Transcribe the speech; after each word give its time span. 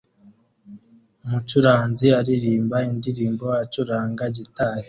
Umucuranzi 1.25 2.07
aririmba 2.19 2.77
indirimbo 2.91 3.45
acuranga 3.63 4.23
gitari 4.35 4.79